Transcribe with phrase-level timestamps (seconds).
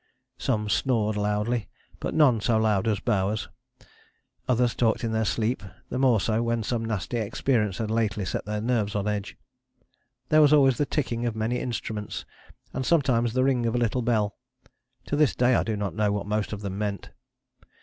[0.39, 1.69] Some snored loudly,
[1.99, 3.49] but none so loud as Bowers;
[4.49, 8.45] others talked in their sleep, the more so when some nasty experience had lately set
[8.45, 9.37] their nerves on edge.
[10.29, 12.25] There was always the ticking of many instruments,
[12.73, 14.35] and sometimes the ring of a little bell:
[15.05, 17.11] to this day I do not know what most of them meant.